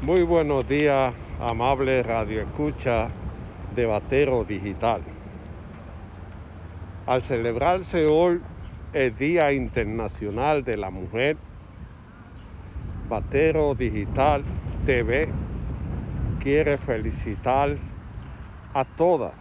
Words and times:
Muy 0.00 0.22
buenos 0.22 0.66
días, 0.68 1.12
amable 1.40 2.04
radio 2.04 2.42
escucha 2.42 3.08
de 3.74 3.84
Batero 3.84 4.44
Digital. 4.44 5.02
Al 7.04 7.20
celebrarse 7.22 8.06
hoy 8.08 8.40
el 8.92 9.16
Día 9.16 9.52
Internacional 9.52 10.62
de 10.62 10.76
la 10.76 10.90
Mujer, 10.90 11.36
Batero 13.08 13.74
Digital 13.74 14.44
TV 14.86 15.28
quiere 16.38 16.78
felicitar 16.78 17.76
a 18.74 18.84
todas 18.84 19.32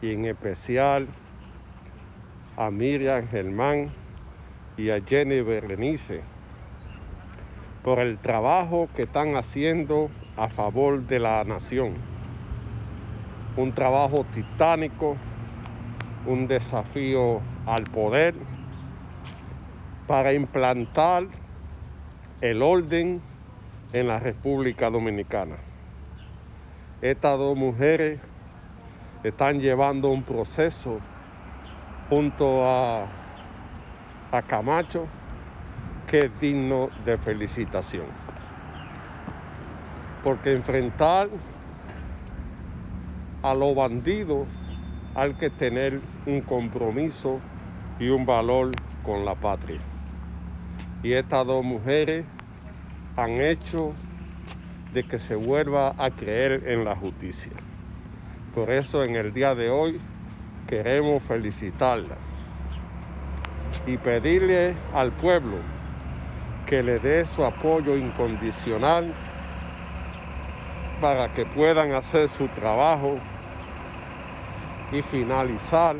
y 0.00 0.12
en 0.12 0.26
especial 0.26 1.08
a 2.56 2.70
Miriam 2.70 3.26
Germán 3.26 3.90
y 4.76 4.90
a 4.90 5.00
Jenny 5.00 5.40
Berenice 5.40 6.35
por 7.86 8.00
el 8.00 8.18
trabajo 8.18 8.88
que 8.96 9.04
están 9.04 9.36
haciendo 9.36 10.10
a 10.36 10.48
favor 10.48 11.02
de 11.02 11.20
la 11.20 11.44
nación. 11.44 11.94
Un 13.56 13.72
trabajo 13.72 14.26
titánico, 14.34 15.16
un 16.26 16.48
desafío 16.48 17.40
al 17.64 17.84
poder 17.84 18.34
para 20.08 20.32
implantar 20.32 21.28
el 22.40 22.60
orden 22.60 23.22
en 23.92 24.08
la 24.08 24.18
República 24.18 24.90
Dominicana. 24.90 25.54
Estas 27.02 27.38
dos 27.38 27.56
mujeres 27.56 28.18
están 29.22 29.60
llevando 29.60 30.08
un 30.10 30.24
proceso 30.24 30.98
junto 32.10 32.68
a, 32.68 33.06
a 34.32 34.42
Camacho 34.42 35.06
que 36.06 36.26
es 36.26 36.40
digno 36.40 36.88
de 37.04 37.18
felicitación. 37.18 38.06
Porque 40.22 40.52
enfrentar 40.52 41.28
a 43.42 43.54
los 43.54 43.74
bandidos 43.74 44.46
hay 45.14 45.34
que 45.34 45.50
tener 45.50 46.00
un 46.26 46.40
compromiso 46.40 47.40
y 47.98 48.08
un 48.08 48.26
valor 48.26 48.70
con 49.02 49.24
la 49.24 49.34
patria. 49.34 49.80
Y 51.02 51.12
estas 51.12 51.46
dos 51.46 51.64
mujeres 51.64 52.24
han 53.16 53.40
hecho 53.40 53.94
de 54.92 55.04
que 55.04 55.18
se 55.18 55.34
vuelva 55.34 55.94
a 55.98 56.10
creer 56.10 56.64
en 56.66 56.84
la 56.84 56.96
justicia. 56.96 57.52
Por 58.54 58.70
eso 58.70 59.02
en 59.02 59.16
el 59.16 59.32
día 59.32 59.54
de 59.54 59.70
hoy 59.70 60.00
queremos 60.66 61.22
felicitarla 61.24 62.16
y 63.86 63.96
pedirle 63.98 64.74
al 64.94 65.12
pueblo 65.12 65.75
que 66.66 66.82
le 66.82 66.98
dé 66.98 67.24
su 67.24 67.44
apoyo 67.44 67.96
incondicional 67.96 69.12
para 71.00 71.28
que 71.28 71.46
puedan 71.46 71.92
hacer 71.92 72.28
su 72.28 72.48
trabajo 72.48 73.18
y 74.92 75.02
finalizar 75.02 75.96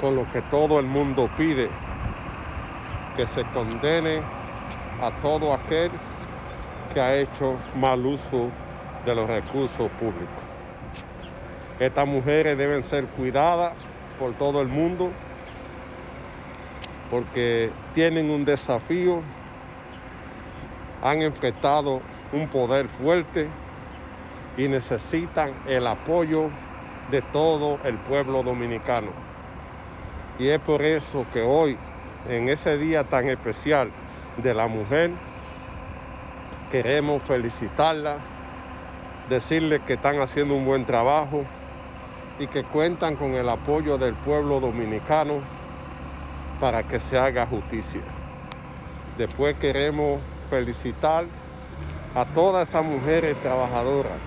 con 0.00 0.16
lo 0.16 0.30
que 0.32 0.42
todo 0.42 0.78
el 0.78 0.86
mundo 0.86 1.28
pide, 1.36 1.68
que 3.16 3.26
se 3.28 3.44
condene 3.54 4.20
a 5.00 5.10
todo 5.22 5.54
aquel 5.54 5.90
que 6.92 7.00
ha 7.00 7.14
hecho 7.16 7.56
mal 7.76 8.04
uso 8.04 8.50
de 9.04 9.14
los 9.14 9.26
recursos 9.28 9.90
públicos. 10.00 10.44
Estas 11.78 12.06
mujeres 12.06 12.56
deben 12.58 12.82
ser 12.84 13.04
cuidadas 13.06 13.74
por 14.18 14.32
todo 14.34 14.62
el 14.62 14.68
mundo 14.68 15.10
porque 17.10 17.70
tienen 17.94 18.30
un 18.30 18.44
desafío, 18.44 19.20
han 21.02 21.22
enfrentado 21.22 22.00
un 22.32 22.48
poder 22.48 22.88
fuerte 23.00 23.48
y 24.56 24.68
necesitan 24.68 25.52
el 25.66 25.86
apoyo 25.86 26.50
de 27.10 27.22
todo 27.22 27.78
el 27.84 27.96
pueblo 27.98 28.42
dominicano. 28.42 29.10
Y 30.38 30.48
es 30.48 30.60
por 30.60 30.82
eso 30.82 31.24
que 31.32 31.42
hoy, 31.42 31.76
en 32.28 32.48
ese 32.48 32.76
día 32.76 33.04
tan 33.04 33.28
especial 33.28 33.90
de 34.38 34.54
la 34.54 34.66
mujer, 34.66 35.10
queremos 36.72 37.22
felicitarla, 37.22 38.16
decirle 39.30 39.80
que 39.80 39.94
están 39.94 40.20
haciendo 40.20 40.54
un 40.54 40.64
buen 40.64 40.84
trabajo 40.84 41.44
y 42.38 42.46
que 42.48 42.64
cuentan 42.64 43.16
con 43.16 43.34
el 43.34 43.48
apoyo 43.48 43.96
del 43.96 44.14
pueblo 44.14 44.60
dominicano 44.60 45.40
para 46.60 46.82
que 46.82 47.00
se 47.00 47.18
haga 47.18 47.46
justicia. 47.46 48.00
Después 49.18 49.56
queremos 49.56 50.20
felicitar 50.50 51.24
a 52.14 52.24
todas 52.26 52.68
esas 52.68 52.84
mujeres 52.84 53.36
trabajadoras 53.42 54.18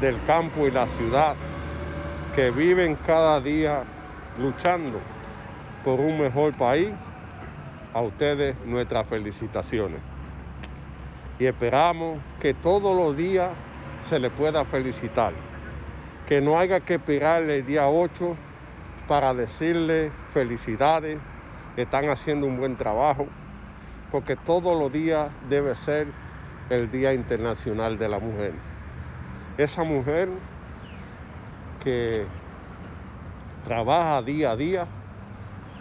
del 0.00 0.22
campo 0.26 0.66
y 0.66 0.70
la 0.70 0.86
ciudad 0.86 1.34
que 2.34 2.50
viven 2.50 2.96
cada 3.06 3.40
día 3.40 3.82
luchando 4.38 5.00
por 5.84 6.00
un 6.00 6.20
mejor 6.20 6.54
país. 6.54 6.90
A 7.94 8.02
ustedes 8.02 8.54
nuestras 8.66 9.06
felicitaciones. 9.08 10.00
Y 11.38 11.46
esperamos 11.46 12.18
que 12.38 12.52
todos 12.52 12.94
los 12.94 13.16
días 13.16 13.50
se 14.08 14.18
les 14.18 14.30
pueda 14.32 14.64
felicitar. 14.66 15.32
Que 16.28 16.40
no 16.40 16.58
haya 16.58 16.80
que 16.80 16.96
esperar 16.96 17.42
el 17.44 17.64
día 17.66 17.88
8 17.88 18.36
para 19.08 19.32
decirle 19.32 20.12
felicidades 20.34 21.18
están 21.76 22.08
haciendo 22.08 22.46
un 22.46 22.56
buen 22.58 22.76
trabajo, 22.76 23.26
porque 24.10 24.36
todos 24.36 24.78
los 24.78 24.92
días 24.92 25.30
debe 25.48 25.74
ser 25.74 26.08
el 26.70 26.90
Día 26.90 27.12
Internacional 27.12 27.98
de 27.98 28.08
la 28.08 28.18
Mujer. 28.18 28.52
Esa 29.56 29.84
mujer 29.84 30.28
que 31.82 32.26
trabaja 33.64 34.22
día 34.22 34.52
a 34.52 34.56
día 34.56 34.86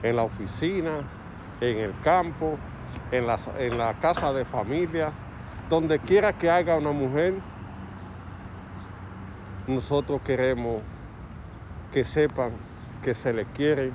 en 0.04 0.16
la 0.16 0.24
oficina, 0.24 1.02
en 1.62 1.78
el 1.78 1.94
campo, 2.04 2.58
en 3.12 3.28
la, 3.28 3.40
en 3.58 3.78
la 3.78 3.94
casa 3.96 4.34
de 4.34 4.46
familia, 4.46 5.12
donde 5.70 6.00
quiera 6.00 6.34
que 6.34 6.50
haga 6.50 6.78
una 6.78 6.92
mujer, 6.92 7.36
nosotros 9.68 10.22
queremos 10.22 10.82
que 11.92 12.04
sepan 12.04 12.52
que 13.04 13.14
se 13.14 13.34
le 13.34 13.46
quiere 13.46 13.92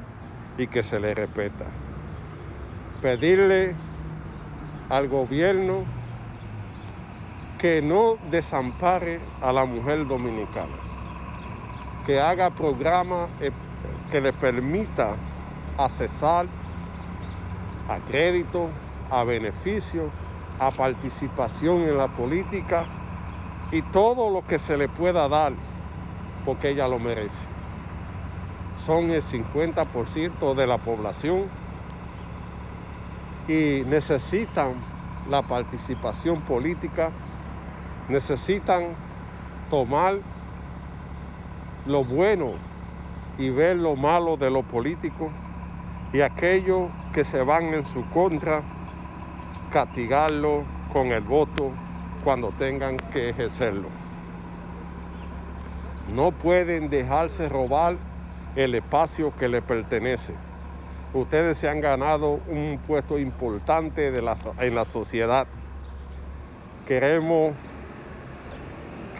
y 0.58 0.66
que 0.66 0.82
se 0.82 0.98
le 0.98 1.14
respeta 1.14 1.64
pedirle 3.02 3.74
al 4.88 5.08
gobierno 5.08 5.84
que 7.58 7.82
no 7.82 8.16
desampare 8.30 9.20
a 9.40 9.52
la 9.52 9.64
mujer 9.64 10.06
dominicana, 10.06 10.76
que 12.06 12.20
haga 12.20 12.50
programas 12.50 13.28
eh, 13.40 13.50
que 14.10 14.20
le 14.20 14.32
permita 14.32 15.16
accesar 15.78 16.46
a 17.88 17.98
crédito, 18.08 18.68
a 19.10 19.24
beneficio, 19.24 20.10
a 20.58 20.70
participación 20.70 21.82
en 21.82 21.98
la 21.98 22.08
política 22.08 22.86
y 23.72 23.82
todo 23.82 24.30
lo 24.30 24.46
que 24.46 24.58
se 24.60 24.76
le 24.76 24.88
pueda 24.88 25.28
dar, 25.28 25.52
porque 26.44 26.70
ella 26.70 26.86
lo 26.86 27.00
merece. 27.00 27.34
Son 28.86 29.10
el 29.10 29.22
50% 29.22 30.54
de 30.54 30.66
la 30.66 30.78
población 30.78 31.61
y 33.48 33.82
necesitan 33.86 34.74
la 35.28 35.42
participación 35.42 36.42
política, 36.42 37.10
necesitan 38.08 38.94
tomar 39.70 40.18
lo 41.86 42.04
bueno 42.04 42.52
y 43.38 43.50
ver 43.50 43.76
lo 43.76 43.96
malo 43.96 44.36
de 44.36 44.50
los 44.50 44.64
políticos 44.64 45.30
y 46.12 46.20
aquellos 46.20 46.90
que 47.12 47.24
se 47.24 47.42
van 47.42 47.74
en 47.74 47.84
su 47.86 48.08
contra, 48.10 48.62
castigarlo 49.72 50.64
con 50.92 51.08
el 51.08 51.22
voto 51.22 51.72
cuando 52.22 52.52
tengan 52.52 52.96
que 53.12 53.30
ejercerlo. 53.30 53.88
No 56.14 56.30
pueden 56.30 56.90
dejarse 56.90 57.48
robar 57.48 57.96
el 58.54 58.74
espacio 58.74 59.34
que 59.36 59.48
le 59.48 59.62
pertenece 59.62 60.34
ustedes 61.14 61.58
se 61.58 61.68
han 61.68 61.80
ganado 61.80 62.40
un 62.48 62.80
puesto 62.86 63.18
importante 63.18 64.08
en 64.08 64.74
la 64.74 64.84
sociedad. 64.86 65.46
Queremos 66.86 67.54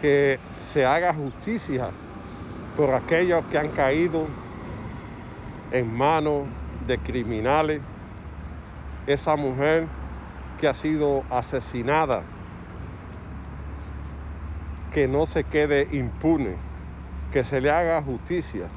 que 0.01 0.39
se 0.73 0.85
haga 0.85 1.13
justicia 1.13 1.89
por 2.75 2.93
aquellos 2.93 3.45
que 3.45 3.57
han 3.57 3.69
caído 3.69 4.27
en 5.71 5.95
manos 5.95 6.47
de 6.87 6.97
criminales. 6.97 7.81
Esa 9.05 9.35
mujer 9.35 9.87
que 10.59 10.67
ha 10.67 10.73
sido 10.73 11.23
asesinada, 11.29 12.23
que 14.93 15.07
no 15.07 15.25
se 15.25 15.43
quede 15.43 15.87
impune, 15.91 16.55
que 17.31 17.43
se 17.43 17.59
le 17.59 17.69
haga 17.69 18.01
justicia 18.01 18.67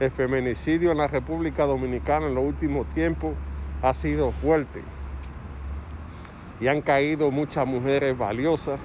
el 0.00 0.10
feminicidio 0.10 0.92
en 0.92 0.98
la 0.98 1.08
República 1.08 1.66
Dominicana 1.66 2.26
en 2.26 2.34
los 2.34 2.44
últimos 2.44 2.86
tiempos 2.94 3.34
ha 3.82 3.92
sido 3.94 4.32
fuerte. 4.32 4.82
y 6.58 6.68
han 6.68 6.82
caído 6.82 7.30
muchas 7.30 7.66
mujeres 7.66 8.18
valiosas 8.18 8.78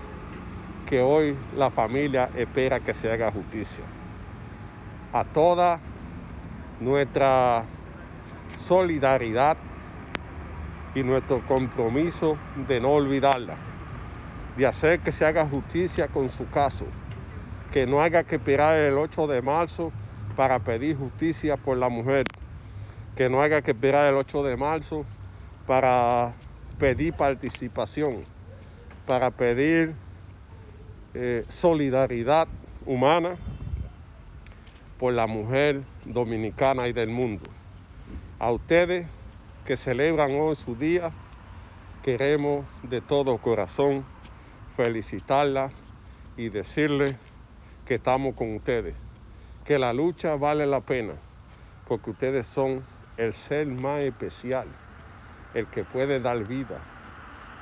que 0.85 1.01
hoy 1.01 1.35
la 1.57 1.69
familia 1.69 2.29
espera 2.33 2.79
que 2.79 2.93
se 2.93 3.11
haga 3.11 3.29
justicia. 3.33 3.83
A 5.11 5.25
toda 5.25 5.79
nuestra 6.79 7.65
solidaridad 8.59 9.57
y 10.93 11.03
nuestro 11.03 11.45
compromiso 11.45 12.37
de 12.65 12.79
no 12.79 12.91
olvidarla, 12.91 13.55
de 14.55 14.67
hacer 14.67 15.01
que 15.01 15.11
se 15.11 15.25
haga 15.25 15.45
justicia 15.45 16.07
con 16.07 16.29
su 16.29 16.49
caso, 16.49 16.85
que 17.73 17.85
no 17.85 18.01
haya 18.01 18.23
que 18.23 18.37
esperar 18.37 18.77
el 18.77 18.97
8 18.97 19.27
de 19.27 19.41
marzo 19.41 19.91
para 20.35 20.59
pedir 20.59 20.97
justicia 20.97 21.57
por 21.57 21.77
la 21.77 21.89
mujer, 21.89 22.25
que 23.15 23.29
no 23.29 23.41
haya 23.41 23.61
que 23.61 23.71
esperar 23.71 24.07
el 24.07 24.15
8 24.15 24.43
de 24.43 24.57
marzo 24.57 25.05
para 25.65 26.33
pedir 26.77 27.13
participación, 27.13 28.25
para 29.07 29.31
pedir 29.31 29.93
eh, 31.13 31.45
solidaridad 31.49 32.47
humana 32.85 33.37
por 34.99 35.13
la 35.13 35.27
mujer 35.27 35.83
dominicana 36.03 36.87
y 36.87 36.93
del 36.93 37.09
mundo. 37.09 37.43
A 38.39 38.51
ustedes 38.51 39.07
que 39.65 39.77
celebran 39.77 40.31
hoy 40.31 40.55
su 40.55 40.75
día, 40.75 41.11
queremos 42.03 42.65
de 42.83 43.01
todo 43.01 43.37
corazón 43.37 44.05
felicitarla 44.75 45.71
y 46.37 46.49
decirle 46.49 47.17
que 47.85 47.95
estamos 47.95 48.35
con 48.35 48.55
ustedes, 48.55 48.95
que 49.65 49.79
la 49.79 49.93
lucha 49.93 50.35
vale 50.35 50.67
la 50.67 50.81
pena, 50.81 51.13
porque 51.87 52.11
ustedes 52.11 52.47
son 52.47 52.83
el 53.17 53.33
ser 53.33 53.65
más 53.67 54.01
especial, 54.01 54.67
el 55.53 55.65
que 55.67 55.83
puede 55.83 56.19
dar 56.19 56.47
vida, 56.47 56.79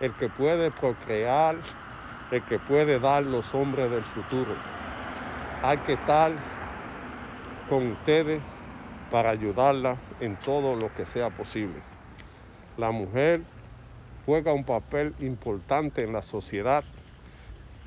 el 0.02 0.14
que 0.14 0.28
puede 0.28 0.70
procrear, 0.70 1.56
el 2.30 2.44
que 2.44 2.60
puede 2.60 3.00
dar 3.00 3.24
los 3.24 3.54
hombres 3.56 3.90
del 3.90 4.04
futuro. 4.04 4.54
Hay 5.64 5.78
que 5.80 5.94
estar 5.94 6.34
con 7.70 7.92
ustedes 7.92 8.42
para 9.10 9.30
ayudarla 9.30 9.96
en 10.20 10.36
todo 10.38 10.76
lo 10.76 10.94
que 10.94 11.06
sea 11.06 11.30
posible. 11.30 11.80
La 12.78 12.92
mujer 12.92 13.42
juega 14.26 14.52
un 14.52 14.66
papel 14.66 15.14
importante 15.20 16.04
en 16.04 16.12
la 16.12 16.22
sociedad 16.22 16.84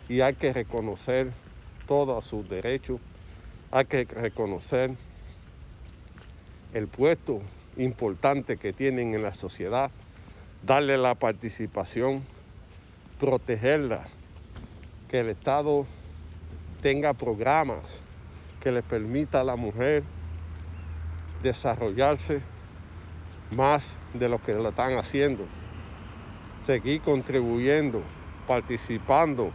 y 0.08 0.20
hay 0.20 0.34
que 0.34 0.52
reconocer 0.52 1.32
todos 1.86 2.24
sus 2.24 2.48
derechos, 2.48 3.00
hay 3.76 3.84
que 3.84 4.04
reconocer 4.04 4.92
el 6.72 6.88
puesto 6.88 7.42
importante 7.76 8.56
que 8.56 8.72
tienen 8.72 9.14
en 9.14 9.22
la 9.22 9.34
sociedad, 9.34 9.90
darle 10.62 10.96
la 10.96 11.14
participación, 11.14 12.24
protegerla, 13.20 14.06
que 15.10 15.20
el 15.20 15.28
Estado 15.28 15.86
tenga 16.80 17.12
programas 17.12 17.84
que 18.60 18.72
le 18.72 18.82
permita 18.82 19.42
a 19.42 19.44
la 19.44 19.56
mujer 19.56 20.04
desarrollarse 21.42 22.40
más 23.50 23.84
de 24.14 24.30
lo 24.30 24.42
que 24.42 24.54
lo 24.54 24.70
están 24.70 24.96
haciendo, 24.96 25.44
seguir 26.64 27.02
contribuyendo, 27.02 28.00
participando 28.48 29.50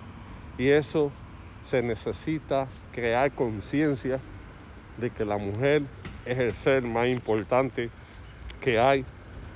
y 0.60 0.68
eso 0.68 1.12
se 1.66 1.82
necesita 1.82 2.68
crear 2.92 3.32
conciencia 3.32 4.20
de 4.98 5.10
que 5.10 5.26
la 5.26 5.38
mujer 5.38 5.84
es 6.26 6.38
el 6.38 6.54
ser 6.56 6.84
más 6.84 7.08
importante 7.08 7.90
que 8.62 8.80
hay 8.80 9.06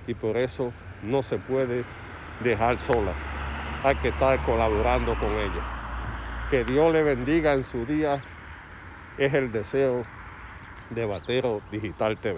y 0.07 0.13
por 0.13 0.37
eso 0.37 0.71
no 1.03 1.21
se 1.21 1.37
puede 1.37 1.83
dejar 2.43 2.77
sola. 2.77 3.13
Hay 3.83 3.95
que 4.01 4.09
estar 4.09 4.43
colaborando 4.45 5.15
con 5.19 5.31
ella. 5.31 6.49
Que 6.49 6.63
Dios 6.63 6.93
le 6.93 7.03
bendiga 7.03 7.53
en 7.53 7.63
su 7.63 7.85
día 7.85 8.21
es 9.17 9.33
el 9.33 9.51
deseo 9.51 10.03
de 10.89 11.05
Batero 11.05 11.61
Digital 11.71 12.17
TV. 12.17 12.33